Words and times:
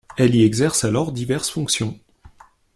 Elle 0.17 0.33
y 0.33 0.41
exerce 0.43 0.83
alors 0.83 1.11
diverses 1.11 1.51
fonctions. 1.51 1.99